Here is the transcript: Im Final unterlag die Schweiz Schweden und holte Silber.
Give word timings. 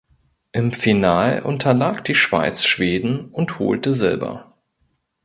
Im 0.51 0.73
Final 0.73 1.43
unterlag 1.43 2.01
die 2.03 2.15
Schweiz 2.15 2.65
Schweden 2.65 3.25
und 3.29 3.59
holte 3.59 3.93
Silber. 3.93 4.57